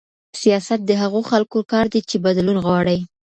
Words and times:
سياست 0.41 0.79
د 0.85 0.91
هغو 1.01 1.19
خلګو 1.29 1.61
کار 1.71 1.85
دی 1.93 2.01
چي 2.09 2.17
بدلون 2.25 2.57
غواړي. 2.65 2.97